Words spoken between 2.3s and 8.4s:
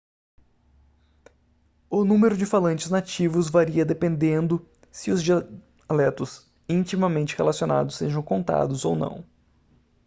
de falantes nativos varia dependendo se os dialetos intimamente relacionados sejam